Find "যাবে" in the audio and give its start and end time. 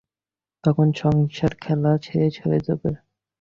2.67-2.89